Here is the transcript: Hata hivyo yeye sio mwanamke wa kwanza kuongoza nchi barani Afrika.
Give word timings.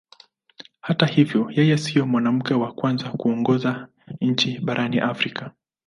Hata 0.87 1.05
hivyo 1.05 1.51
yeye 1.51 1.77
sio 1.77 2.05
mwanamke 2.07 2.53
wa 2.53 2.73
kwanza 2.73 3.09
kuongoza 3.09 3.87
nchi 4.21 4.59
barani 4.59 4.99
Afrika. 4.99 5.51